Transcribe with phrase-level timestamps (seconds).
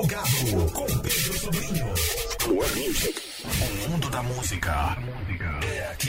[0.00, 1.84] Plugado com Pedro Sobrinho.
[2.48, 4.96] O mundo da música
[5.62, 6.08] é aqui.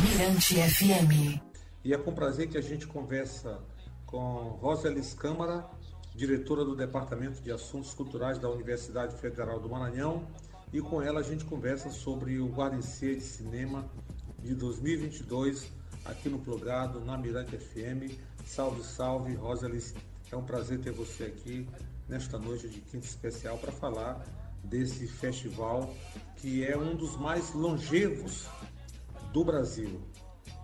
[0.00, 1.42] Mirante FM.
[1.82, 3.58] E é com prazer que a gente conversa
[4.06, 5.68] com Roselis Câmara,
[6.14, 10.24] diretora do Departamento de Assuntos Culturais da Universidade Federal do Maranhão,
[10.72, 13.90] e com ela a gente conversa sobre o Guarnecer de Cinema
[14.38, 15.68] de 2022
[16.04, 18.16] aqui no Plugado, na Mirante FM.
[18.46, 19.92] Salve, salve, Roselis.
[20.30, 21.66] É um prazer ter você aqui
[22.08, 24.24] nesta noite de quinta especial para falar
[24.62, 25.94] desse festival
[26.36, 28.46] que é um dos mais longevos
[29.32, 30.00] do Brasil.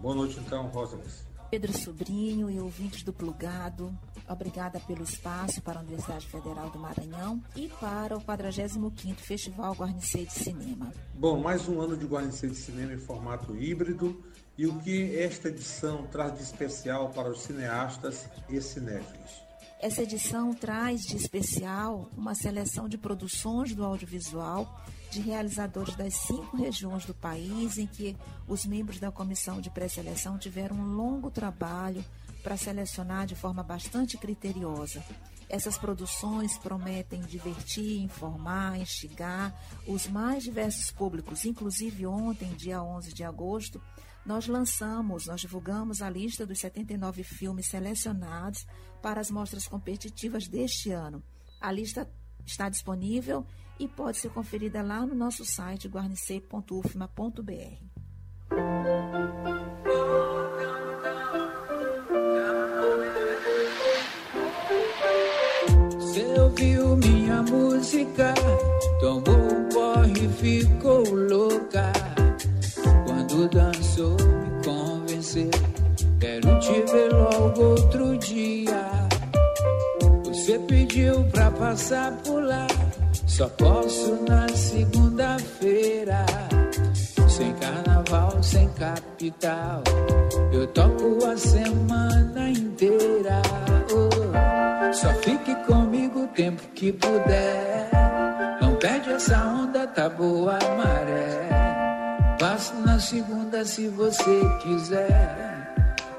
[0.01, 1.29] Boa noite então, Roselis.
[1.51, 3.93] Pedro Sobrinho e ouvintes do Plugado,
[4.29, 10.25] obrigada pelo espaço para a Universidade Federal do Maranhão e para o 45º Festival Guarnicê
[10.25, 10.93] de Cinema.
[11.13, 14.23] Bom, mais um ano de Guarnicê de Cinema em formato híbrido
[14.57, 19.50] e o que esta edição traz de especial para os cineastas e cinéfilos?
[19.83, 24.79] Essa edição traz de especial uma seleção de produções do audiovisual
[25.11, 28.15] de realizadores das cinco regiões do país em que
[28.47, 32.05] os membros da comissão de pré-seleção tiveram um longo trabalho
[32.43, 35.03] para selecionar de forma bastante criteriosa.
[35.49, 41.47] Essas produções prometem divertir, informar, instigar os mais diversos públicos.
[41.47, 43.81] Inclusive, ontem, dia 11 de agosto,
[44.25, 48.67] nós lançamos, nós divulgamos a lista dos 79 filmes selecionados
[49.03, 51.23] para as mostras competitivas deste ano.
[51.61, 52.09] A lista
[52.47, 53.47] está disponível
[53.79, 57.41] e pode ser conferida lá no nosso site guarnicê.ufma.br.
[65.99, 68.35] Você ouviu minha música,
[69.01, 72.00] tomou um porre e ficou louca.
[73.49, 75.51] Dançou, me convenceu.
[76.21, 79.09] Quero te ver logo outro dia.
[80.25, 82.67] Você pediu pra passar por lá.
[83.27, 86.27] Só posso na segunda-feira.
[87.29, 89.83] Sem carnaval, sem capital.
[90.53, 93.41] Eu toco a semana inteira.
[93.93, 97.89] Oh, só fique comigo o tempo que puder.
[98.61, 101.70] Não perde essa onda, tá boa maré.
[102.41, 105.75] Passo na segunda se você quiser.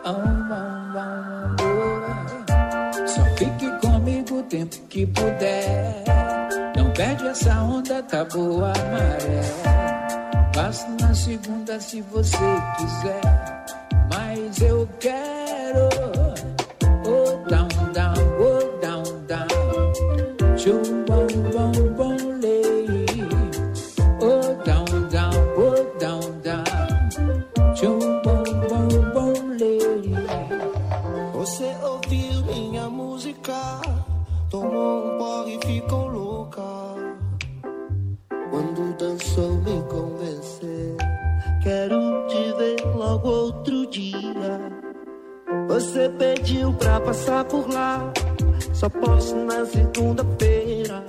[0.05, 3.07] Oh, oh, oh.
[3.07, 6.03] Só fique comigo o tempo que puder.
[6.77, 9.41] Não perde essa onda, tá boa maré.
[10.53, 12.37] Passo na segunda se você
[12.77, 13.65] quiser.
[14.07, 15.89] Mas eu quero.
[17.03, 19.47] Oh, down, down, oh, down, down.
[20.55, 21.90] Chum, bom, bom,
[43.11, 44.71] logo outro dia.
[45.67, 48.11] Você pediu pra passar por lá,
[48.73, 51.03] só posso na segunda-feira.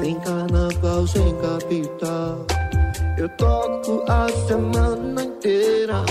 [0.00, 2.46] Sem carnaval, sem capital,
[3.16, 6.04] eu toco a semana inteira.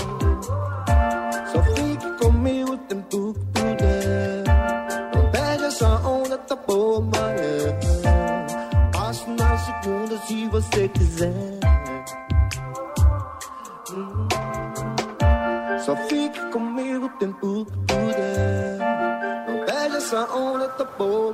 [20.18, 21.32] Perde essa onda, tá boa,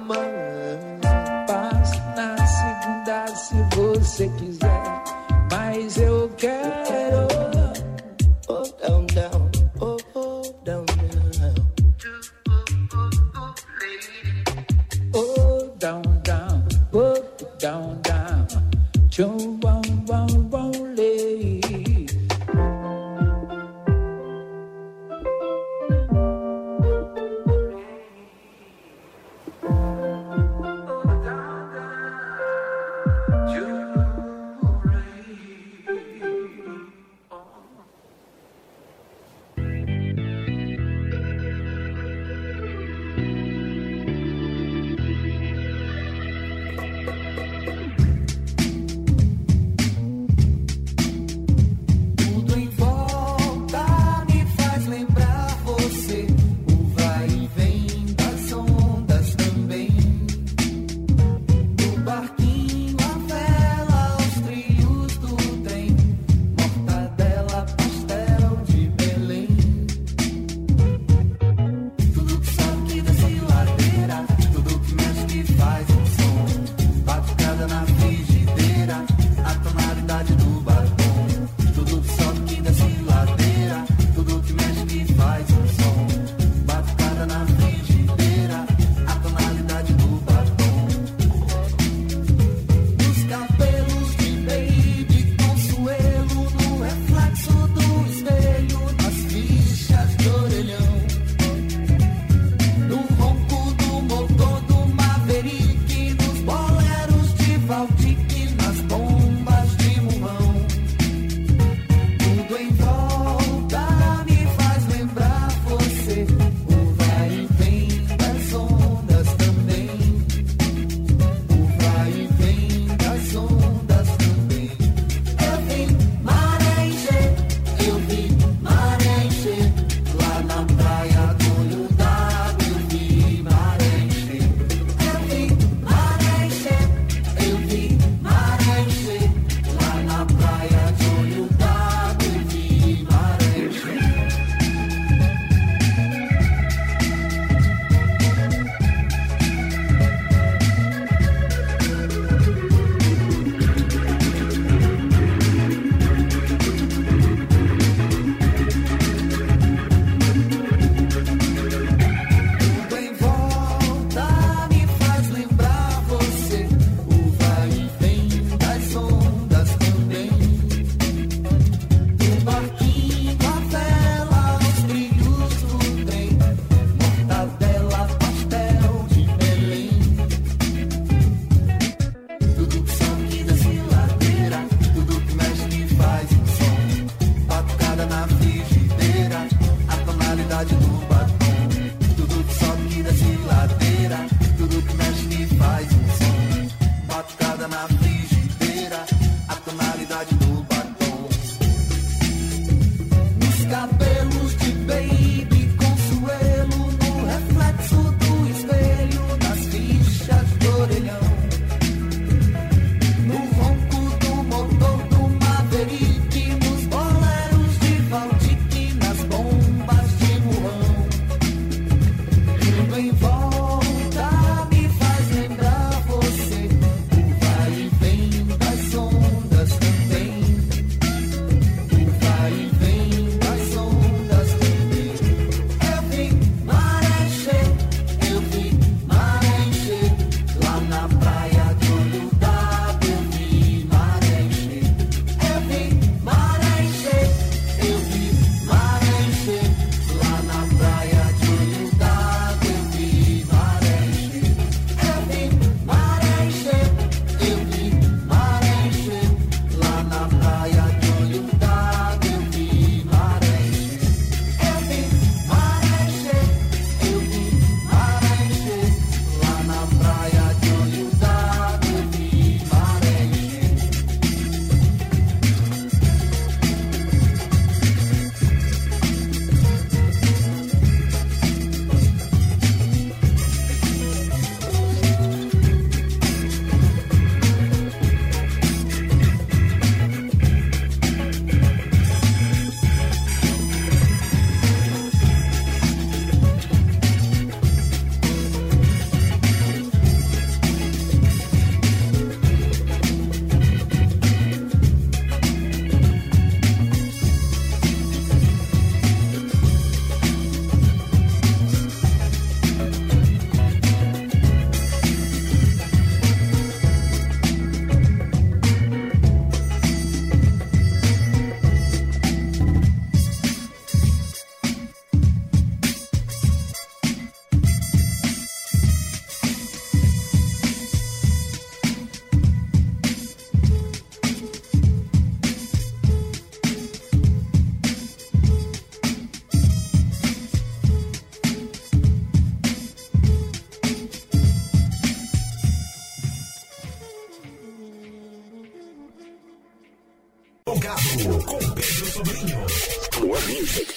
[350.85, 352.61] com Pedro Sobrinho.
[352.61, 353.95] Music.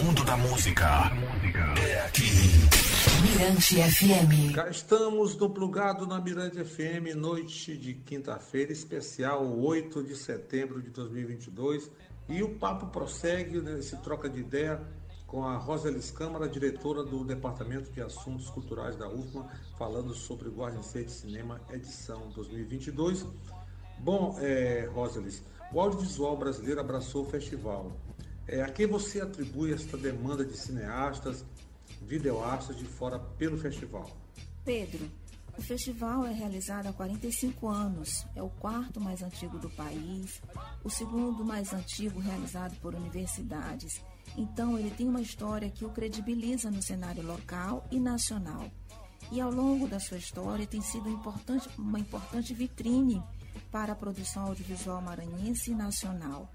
[0.00, 1.12] O mundo da música
[1.88, 2.24] é aqui.
[3.22, 4.52] Mirante FM.
[4.52, 10.90] Cá estamos no plugado na Mirante FM, noite de quinta-feira, especial 8 de setembro de
[10.90, 11.92] 2022.
[12.28, 14.80] E o papo prossegue nesse troca de ideia
[15.28, 19.46] com a Roselis Câmara, diretora do Departamento de Assuntos Culturais da UFMA,
[19.78, 23.24] falando sobre Guarda de Cinema edição 2022.
[23.98, 24.88] Bom, é,
[25.72, 27.92] o audiovisual brasileiro abraçou o festival.
[28.46, 31.44] É, a quem você atribui esta demanda de cineastas,
[32.02, 34.08] videoastas de fora pelo festival?
[34.64, 35.10] Pedro,
[35.58, 40.40] o festival é realizado há 45 anos, é o quarto mais antigo do país,
[40.84, 44.02] o segundo mais antigo realizado por universidades.
[44.36, 48.70] Então, ele tem uma história que o credibiliza no cenário local e nacional.
[49.32, 53.22] E ao longo da sua história tem sido importante, uma importante vitrine
[53.76, 56.50] para a produção audiovisual maranhense e nacional.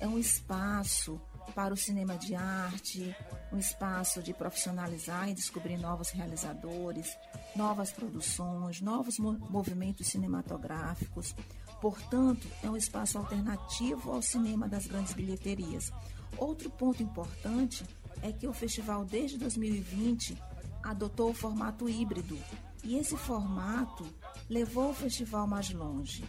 [0.00, 1.20] É um espaço
[1.54, 3.14] para o cinema de arte,
[3.52, 7.16] um espaço de profissionalizar e descobrir novos realizadores,
[7.54, 11.32] novas produções, novos movimentos cinematográficos.
[11.80, 15.92] Portanto, é um espaço alternativo ao cinema das grandes bilheterias.
[16.36, 17.84] Outro ponto importante
[18.20, 20.36] é que o festival, desde 2020,
[20.82, 22.36] adotou o formato híbrido,
[22.82, 24.04] e esse formato
[24.50, 26.24] levou o festival mais longe.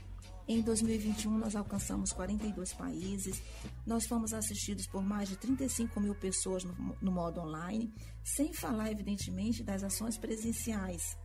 [0.48, 3.42] Em 2021, nós alcançamos 42 países,
[3.84, 7.92] nós fomos assistidos por mais de 35 mil pessoas no, no modo online,
[8.24, 11.18] sem falar, evidentemente, das ações presenciais,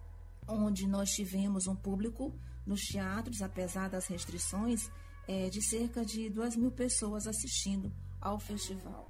[0.48, 2.34] onde nós tivemos um público
[2.66, 4.90] nos teatros, apesar das restrições,
[5.28, 9.09] é, de cerca de 2 mil pessoas assistindo ao festival.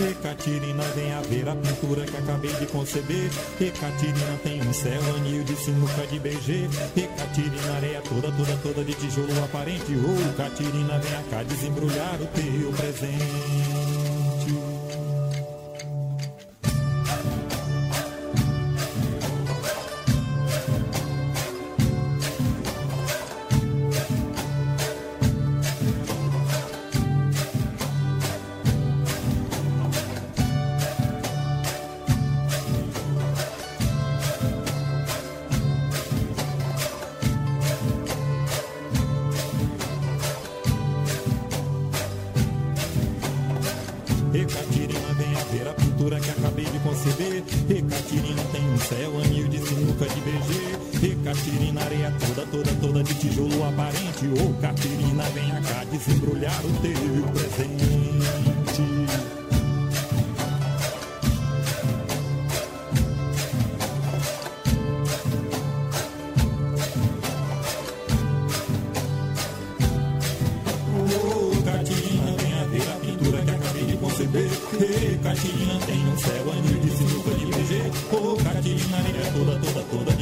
[0.00, 3.30] Ecatirina, vem a ver a pintura que acabei de conceber.
[3.60, 6.68] Ecatirina tem um céu, anil de sinuca de BG.
[6.96, 9.92] Ecatirina, areia toda, toda, toda de tijolo aparente.
[9.92, 13.79] Ô, oh, Catirina, vem cá desembrulhar o teu presente.
[53.20, 58.00] tijolo aparente ou oh, Caterina, venha cá desembrulhar o teu presente.
[75.22, 77.82] Catilina tem um céu anil de sinuca de BG.
[78.12, 80.19] Ô, oh, Catilina, é toda, toda, toda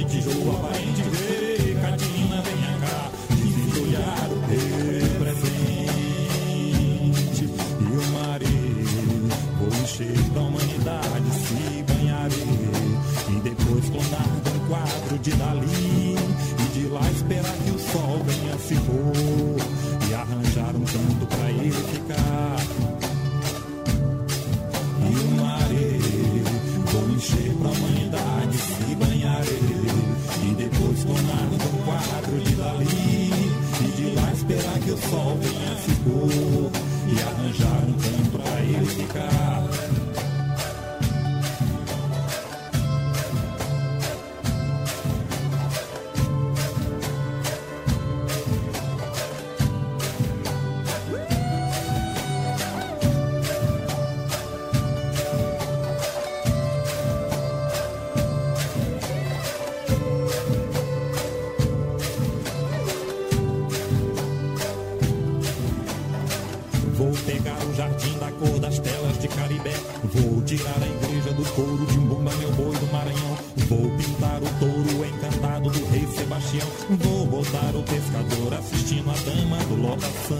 [70.04, 73.36] Vou tirar a igreja do couro de Mumba, meu boi do Maranhão.
[73.68, 76.66] Vou pintar o touro encantado do rei Sebastião.
[76.88, 80.38] Vou botar o pescador assistindo a dama do locação.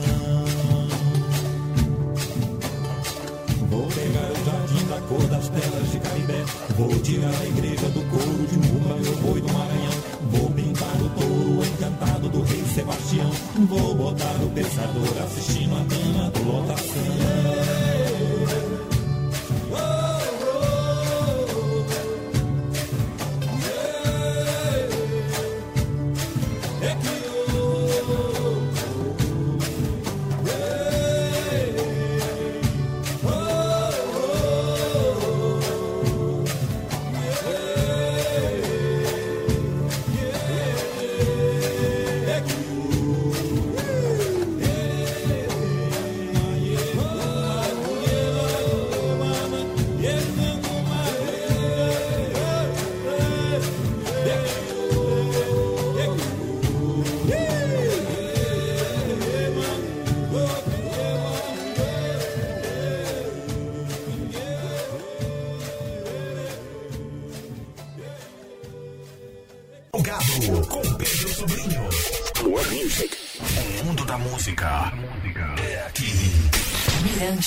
[3.68, 6.44] Vou pegar o jardim da cor das telas de Caribé.
[6.76, 7.77] Vou tirar a igreja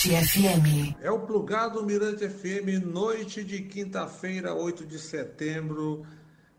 [0.04, 0.96] Mirante FM.
[1.00, 6.04] É o Plugado Mirante FM, noite de quinta-feira, 8 de setembro,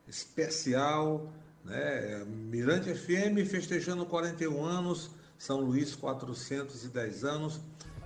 [0.07, 1.33] especial,
[1.65, 2.25] né?
[2.25, 7.61] Mirante FM festejando 41 anos, São Luís 410 anos,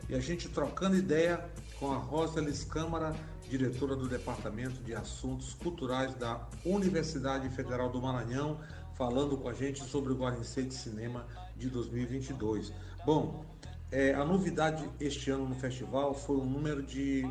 [0.09, 1.45] e a gente trocando ideia
[1.79, 3.15] com a Rosa Liz Câmara,
[3.47, 8.59] diretora do Departamento de Assuntos Culturais da Universidade Federal do Maranhão,
[8.95, 11.27] falando com a gente sobre o Guarnicê de Cinema
[11.57, 12.73] de 2022.
[13.05, 13.45] Bom,
[13.91, 17.29] é, a novidade este ano no festival foi o número de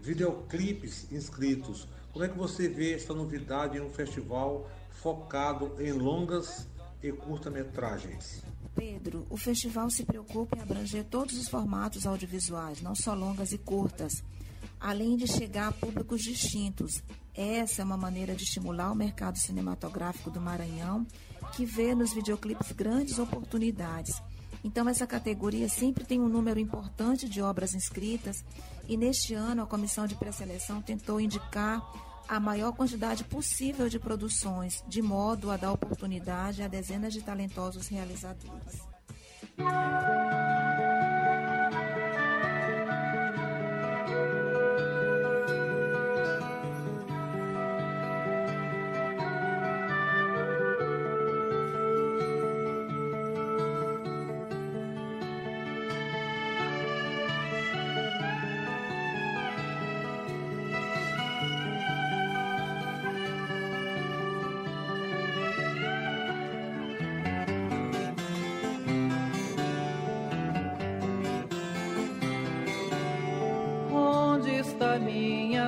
[0.00, 1.88] videoclipes inscritos.
[2.12, 6.66] Como é que você vê essa novidade em um festival focado em longas
[7.02, 8.42] e curta-metragens?
[8.74, 13.58] Pedro, o festival se preocupa em abranger todos os formatos audiovisuais, não só longas e
[13.58, 14.22] curtas
[14.80, 17.02] além de chegar a públicos distintos.
[17.34, 21.06] Essa é uma maneira de estimular o mercado cinematográfico do Maranhão,
[21.54, 24.20] que vê nos videoclipes grandes oportunidades.
[24.66, 28.44] Então, essa categoria sempre tem um número importante de obras inscritas,
[28.88, 31.80] e neste ano a comissão de pré-seleção tentou indicar
[32.28, 37.86] a maior quantidade possível de produções, de modo a dar oportunidade a dezenas de talentosos
[37.86, 38.82] realizadores.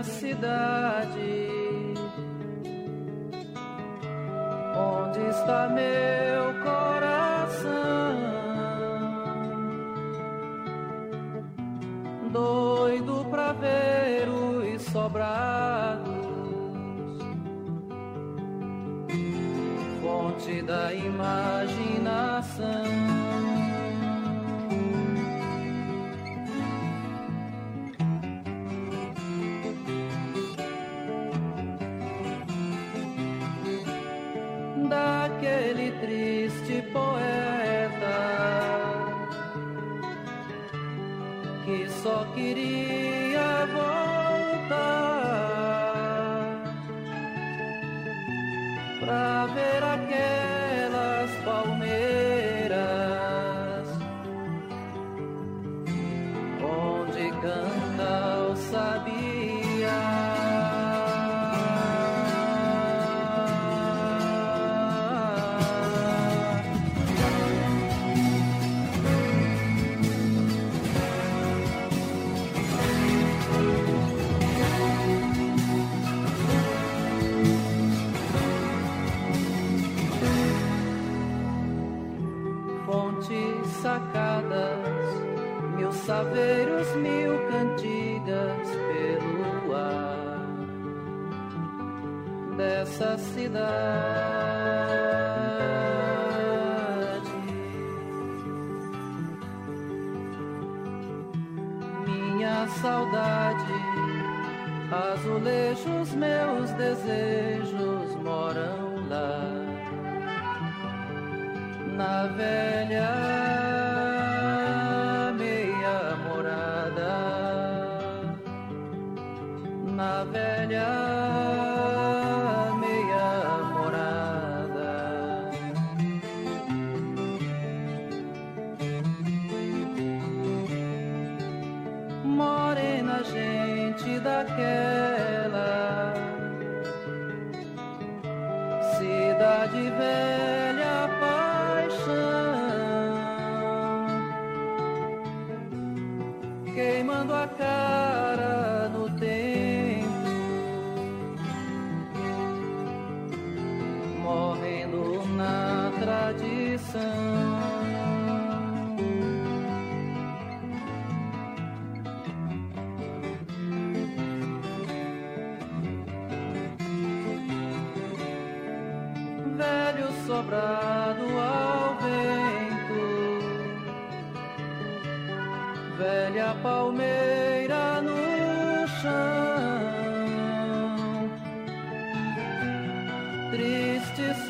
[0.02, 1.38] Cidade.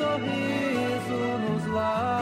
[0.09, 2.18] Sorriso nos lábios,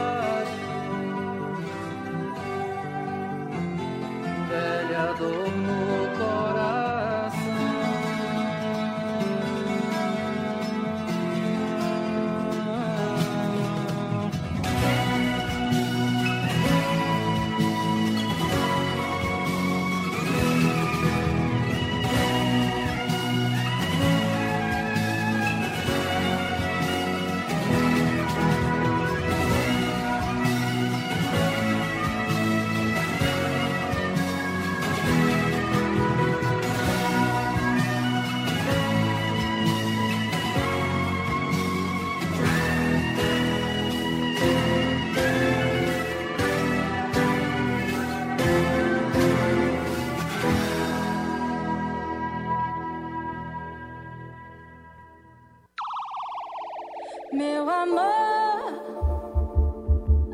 [57.30, 58.72] Meu amor,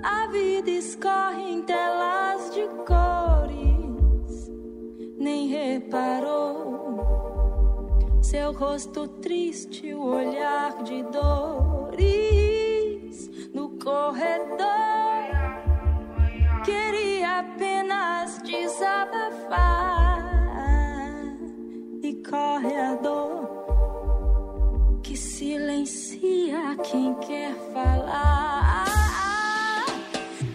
[0.04, 4.48] a vida escorre em telas de cores.
[5.18, 6.84] Nem reparou
[8.22, 11.98] seu rosto triste, o olhar de dores
[13.52, 14.68] no corredor.
[16.64, 20.22] Queria apenas desabafar
[22.04, 23.24] e corre a dor
[25.02, 28.84] que silencia quem quer falar.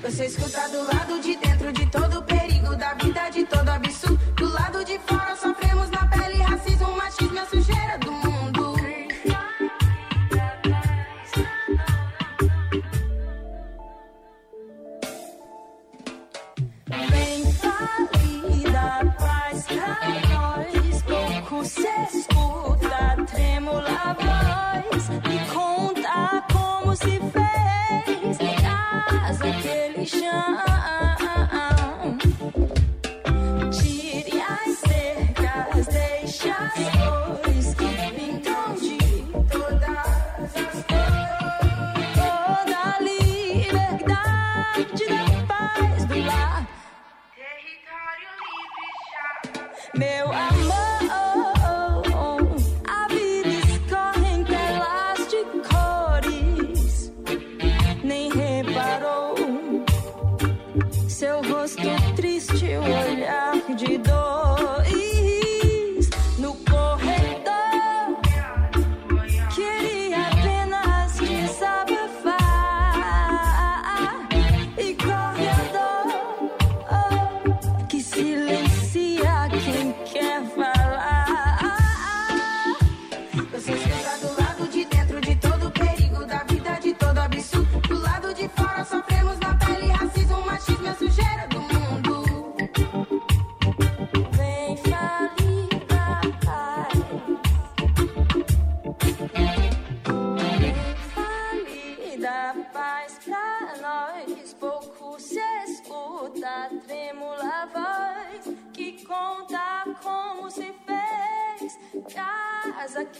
[0.01, 4.17] Você escuta do lado de dentro de todo o perigo da vida, de todo absurdo.
[4.35, 5.68] Do lado de fora sofremos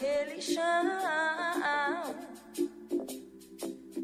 [0.00, 0.88] aquele chão.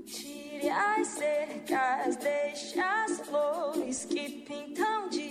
[0.04, 5.30] Tire as cercas, deixe as flores que pintam de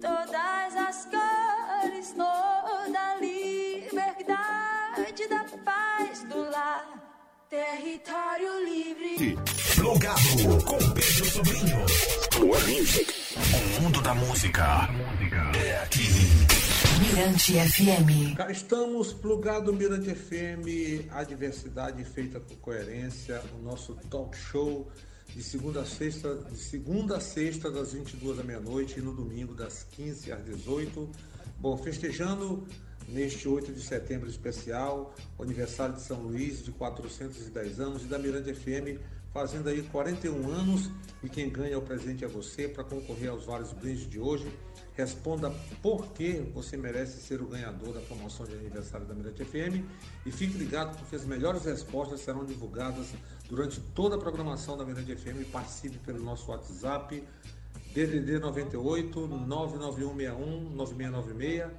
[0.00, 6.84] todas as cores, toda a liberdade da paz do lar.
[7.48, 9.38] Território livre.
[9.76, 11.86] Plugado com Pedro Sobrinho.
[12.40, 13.14] Music.
[13.36, 14.88] O mundo da música
[15.64, 16.08] é aqui.
[16.98, 18.38] Mirante FM.
[18.50, 24.90] Estamos, plugado Mirante FM, a diversidade feita com coerência, o nosso talk show
[25.34, 29.54] de segunda a sexta, de segunda a sexta das 22 da meia-noite e no domingo
[29.54, 31.10] das 15 às 18.
[31.58, 32.66] Bom, festejando
[33.06, 38.54] neste 8 de setembro especial, aniversário de São Luís de 410 anos e da Mirante
[38.54, 38.98] FM
[39.36, 40.90] fazendo aí 41 anos
[41.22, 44.50] e quem ganha o presente é você para concorrer aos vários brindes de hoje.
[44.94, 45.50] Responda
[45.82, 49.84] por que você merece ser o ganhador da promoção de aniversário da Mirante FM
[50.24, 53.08] e fique ligado porque as melhores respostas serão divulgadas
[53.46, 55.46] durante toda a programação da Mirante FM.
[55.52, 57.22] Participe pelo nosso WhatsApp
[57.92, 61.72] DDD 98 99161 9696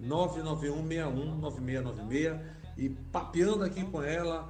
[0.00, 2.40] 99161 9696
[2.78, 4.48] e papeando aqui com ela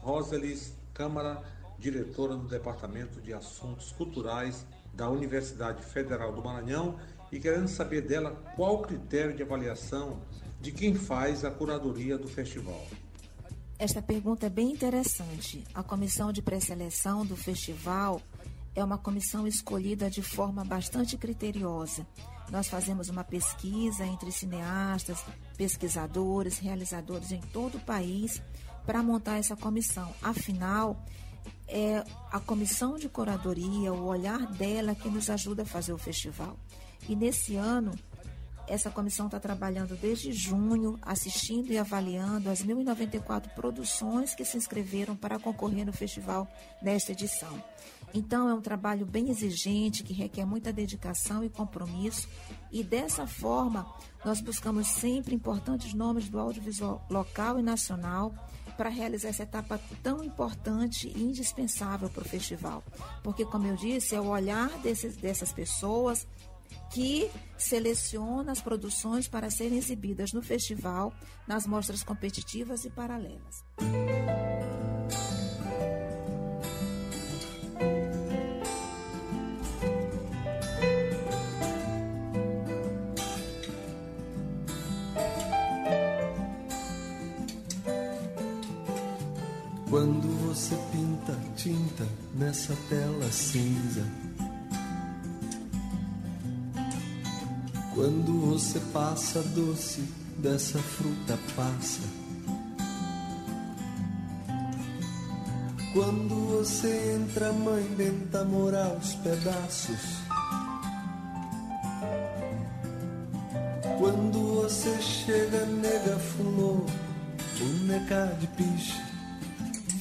[0.00, 1.42] Rosalis Câmara,
[1.82, 4.64] diretora do Departamento de Assuntos Culturais
[4.94, 6.96] da Universidade Federal do Maranhão
[7.32, 10.20] e querendo saber dela qual o critério de avaliação
[10.60, 12.86] de quem faz a curadoria do festival.
[13.78, 15.64] Esta pergunta é bem interessante.
[15.74, 18.22] A comissão de pré-seleção do festival
[18.76, 22.06] é uma comissão escolhida de forma bastante criteriosa.
[22.50, 25.24] Nós fazemos uma pesquisa entre cineastas,
[25.56, 28.40] pesquisadores, realizadores em todo o país
[28.86, 30.14] para montar essa comissão.
[30.22, 31.02] Afinal,
[31.72, 36.54] é a comissão de curadoria, o olhar dela que nos ajuda a fazer o festival.
[37.08, 37.92] E nesse ano,
[38.68, 45.16] essa comissão está trabalhando desde junho, assistindo e avaliando as 1.094 produções que se inscreveram
[45.16, 46.46] para concorrer no festival
[46.82, 47.62] nesta edição.
[48.14, 52.28] Então, é um trabalho bem exigente, que requer muita dedicação e compromisso,
[52.70, 53.90] e dessa forma,
[54.24, 58.32] nós buscamos sempre importantes nomes do audiovisual local e nacional
[58.76, 62.82] para realizar essa etapa tão importante e indispensável para o festival.
[63.22, 66.26] Porque, como eu disse, é o olhar desses, dessas pessoas
[66.92, 71.12] que seleciona as produções para serem exibidas no festival,
[71.46, 73.64] nas mostras competitivas e paralelas.
[73.76, 75.01] Quando
[90.72, 94.04] você pinta tinta nessa tela cinza
[97.94, 100.00] Quando você passa doce
[100.38, 102.00] dessa fruta passa.
[105.92, 110.22] Quando você entra, mãe benta morar os pedaços.
[113.98, 116.86] Quando você chega, nega fulô,
[117.58, 119.01] boneca de piche,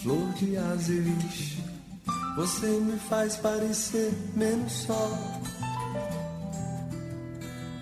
[0.01, 1.63] flor de azeriche.
[2.35, 5.41] Você me faz parecer menos só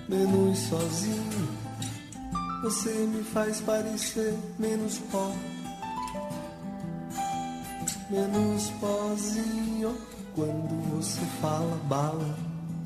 [0.09, 1.47] menos sozinho.
[2.63, 5.31] Você me faz parecer menos pó,
[8.09, 9.95] menos pozinho.
[10.35, 12.35] Quando você fala bala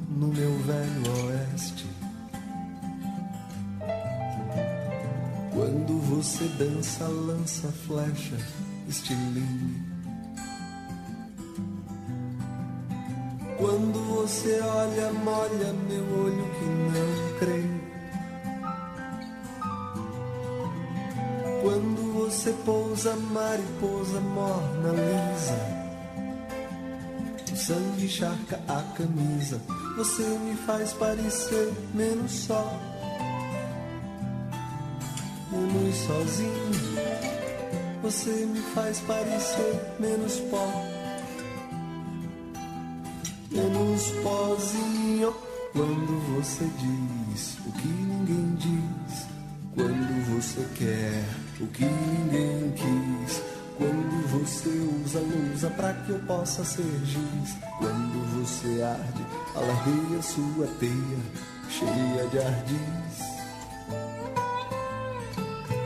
[0.09, 1.87] no meu velho oeste.
[5.53, 8.37] Quando você dança, lança flecha,
[8.93, 9.81] estilingue.
[13.57, 17.63] Quando você olha, molha meu olho que não crê.
[21.61, 25.83] Quando você pousa, mariposa morna lisa.
[27.51, 29.61] O sangue encharca a camisa.
[29.95, 32.79] Você me faz parecer menos só,
[35.51, 36.82] menos sozinho.
[38.03, 40.93] Você me faz parecer menos pó
[43.53, 45.33] menos pozinho.
[45.71, 49.25] Quando você diz o que ninguém diz,
[49.73, 51.23] quando você quer
[51.59, 53.41] o que ninguém quis,
[53.77, 54.69] quando você
[55.03, 62.27] usa lousa pra que eu possa ser giz, quando você arde, alargueia sua teia cheia
[62.27, 63.33] de ardis.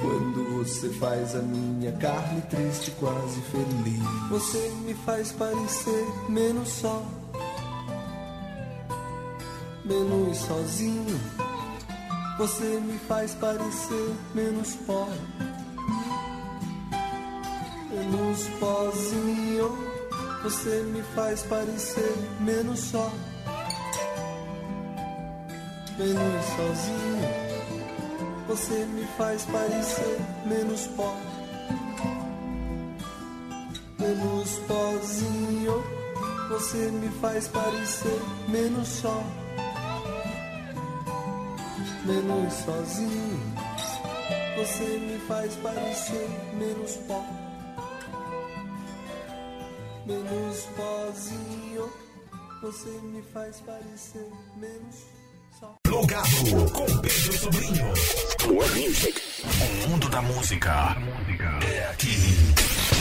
[0.02, 7.04] Quando você faz a minha carne triste, quase feliz, você me faz parecer menos só
[9.88, 11.20] menos sozinho.
[12.38, 15.08] Você me faz parecer menos pó,
[17.90, 19.88] menos pozinho.
[20.44, 23.12] Você me faz parecer menos só,
[25.98, 27.47] menos sozinho.
[28.48, 31.16] Você me faz parecer menos pó,
[34.00, 35.84] menos pozinho.
[36.50, 39.24] Você me faz parecer menos só
[42.08, 43.54] menos sozinho.
[44.58, 47.24] Você me faz parecer menos pó,
[50.06, 51.92] menos pozinho.
[52.62, 55.17] Você me faz parecer menos
[55.60, 55.76] só.
[55.84, 57.86] Plugado com Pedro Sobrinho.
[58.48, 59.22] More Music.
[59.86, 60.96] O mundo da música
[61.66, 62.16] é aqui.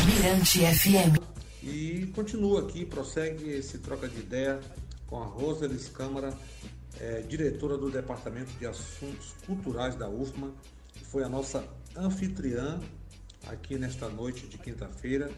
[0.07, 1.19] Mirante FM.
[1.62, 4.61] E continua aqui, prossegue esse troca de ideia
[5.07, 6.37] com a Roselis Câmara
[7.01, 10.53] é, diretora do Departamento de Assuntos Culturais da UFMA,
[10.92, 11.64] que foi a nossa
[11.97, 12.81] anfitriã
[13.49, 15.31] aqui nesta noite de quinta-feira.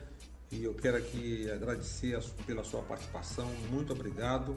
[0.50, 4.57] E eu quero aqui agradecer a, pela sua participação, muito obrigado.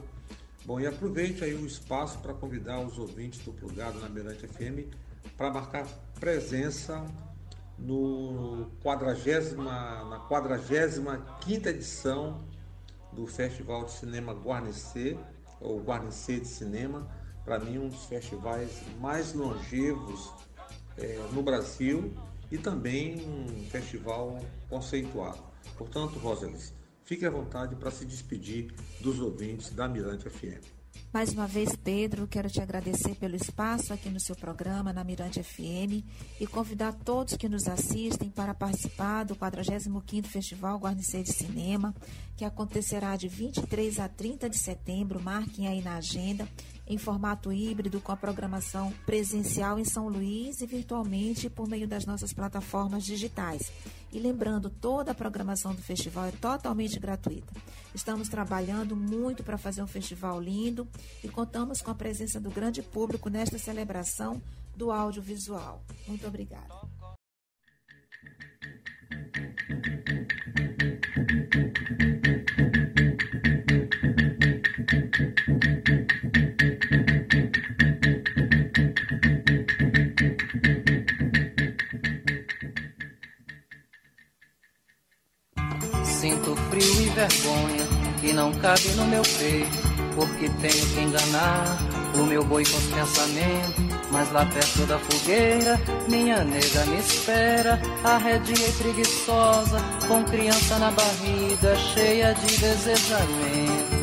[0.64, 4.94] Bom, e aproveite aí o espaço para convidar os ouvintes do Plugado na Mirante FM
[5.36, 5.84] para marcar
[6.20, 7.04] presença
[7.76, 12.44] no 40, na 45 edição
[13.12, 15.18] do Festival de Cinema Guarnecer,
[15.60, 17.08] o Guarnecer de Cinema,
[17.44, 18.70] para mim um dos festivais
[19.00, 20.32] mais longevos
[20.96, 22.14] é, no Brasil
[22.52, 25.42] e também um festival conceituado.
[25.76, 26.72] Portanto, Roselis,
[27.12, 28.72] fique à vontade para se despedir
[29.02, 30.64] dos ouvintes da Mirante FM.
[31.12, 35.42] Mais uma vez, Pedro, quero te agradecer pelo espaço aqui no seu programa, na Mirante
[35.42, 36.02] FM,
[36.40, 41.94] e convidar todos que nos assistem para participar do 45º Festival Guarnecer de Cinema,
[42.34, 46.48] que acontecerá de 23 a 30 de setembro, marquem aí na agenda,
[46.86, 52.04] em formato híbrido com a programação presencial em São Luís e virtualmente por meio das
[52.04, 53.72] nossas plataformas digitais.
[54.12, 57.52] E lembrando, toda a programação do festival é totalmente gratuita.
[57.94, 60.86] Estamos trabalhando muito para fazer um festival lindo
[61.22, 64.40] e contamos com a presença do grande público nesta celebração
[64.76, 65.82] do audiovisual.
[66.06, 66.91] Muito obrigada.
[88.72, 89.78] Cabe no meu peito,
[90.14, 91.78] porque tenho que enganar
[92.14, 93.92] o meu boi com os pensamentos.
[94.10, 100.90] Mas lá perto da fogueira, minha nega me espera, arredia e preguiçosa, com criança na
[100.90, 104.02] barriga, cheia de desejamento.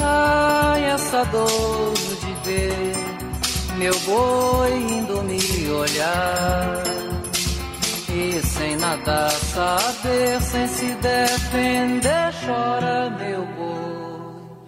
[0.00, 2.96] Ai, essa dor de ver
[3.76, 6.85] meu boi indo me olhar.
[8.42, 14.66] Sem nada saber, sem se defender, chora meu boi.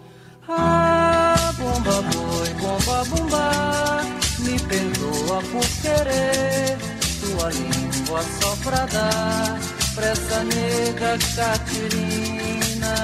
[0.48, 4.00] Ah, bomba boi, bomba bomba,
[4.38, 6.78] me perdoa por querer
[7.20, 9.58] tua língua só pra dar
[9.94, 12.94] pra essa nega Catirina.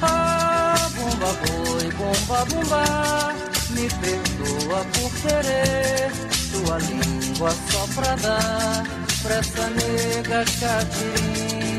[0.00, 3.34] Ah, bomba boi, bomba bomba,
[3.70, 6.10] me perdoa por querer
[6.64, 8.84] tua língua só pra dar
[9.22, 11.76] pra essa nega Catirina.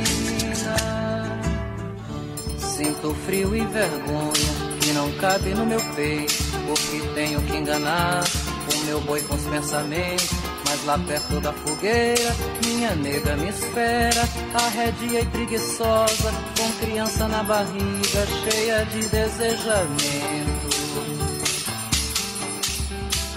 [2.58, 6.34] Sinto frio e vergonha que não cabe no meu peito,
[6.68, 8.24] porque tenho que enganar
[8.74, 10.30] o meu boi com os pensamentos.
[10.66, 12.36] Mas lá perto da fogueira,
[12.66, 20.47] minha nega me espera, arredia e preguiçosa, com criança na barriga, cheia de desejamento.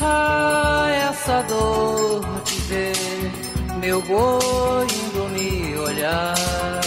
[0.00, 3.40] Ah, essa dor de ver
[3.80, 6.80] meu boi indo me olhar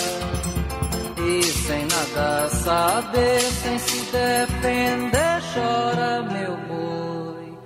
[1.18, 7.58] e sem nada saber, sem se defender, chora meu boi.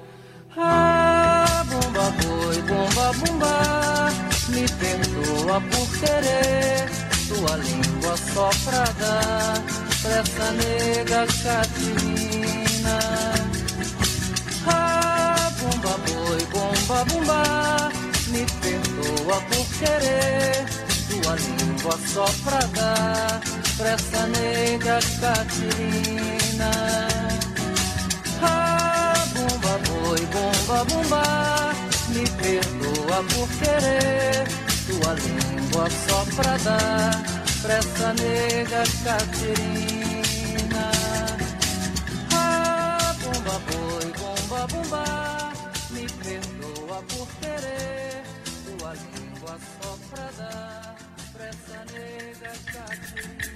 [0.57, 4.09] Ah, bomba boi, bomba bomba,
[4.49, 6.89] me perdoa por querer
[7.27, 9.61] tua língua só pra dar
[10.01, 12.97] pra essa nega catina.
[15.67, 17.91] Bomba boi, bomba bomba,
[18.29, 20.65] me perdoa por querer
[21.09, 23.41] tua língua só pra dar
[23.75, 26.71] pra essa nega Catirina.
[28.41, 31.23] Ah, bomba boi, bomba bomba,
[32.09, 34.47] me perdoa por querer
[34.87, 37.23] tua língua só pra dar
[37.61, 40.91] pra essa nega Catirina.
[42.31, 44.96] Ah, bomba boi, bomba perdoa
[47.09, 48.23] por querer
[48.65, 50.95] tua língua só pra dar
[51.33, 53.46] pra essa nega Catirina.